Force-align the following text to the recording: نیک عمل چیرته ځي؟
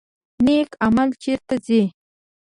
نیک 0.45 0.69
عمل 0.85 1.09
چیرته 1.21 1.55
ځي؟ 1.65 1.81